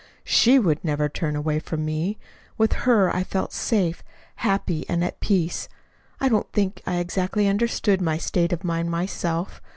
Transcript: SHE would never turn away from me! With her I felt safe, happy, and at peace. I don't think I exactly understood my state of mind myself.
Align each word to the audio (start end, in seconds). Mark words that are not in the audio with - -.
SHE 0.25 0.57
would 0.57 0.83
never 0.83 1.07
turn 1.07 1.35
away 1.35 1.59
from 1.59 1.85
me! 1.85 2.17
With 2.57 2.73
her 2.89 3.15
I 3.15 3.23
felt 3.23 3.53
safe, 3.53 4.03
happy, 4.37 4.83
and 4.89 5.03
at 5.03 5.19
peace. 5.19 5.69
I 6.19 6.27
don't 6.27 6.51
think 6.51 6.81
I 6.87 6.95
exactly 6.97 7.47
understood 7.47 8.01
my 8.01 8.17
state 8.17 8.51
of 8.51 8.63
mind 8.63 8.89
myself. 8.89 9.61